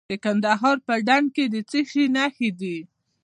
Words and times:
د 0.09 0.11
کندهار 0.23 0.77
په 0.87 0.93
ډنډ 1.07 1.27
کې 1.35 1.45
د 1.53 1.55
څه 1.69 1.79
شي 1.91 2.03
نښې 2.15 2.49
دي؟ 2.59 2.77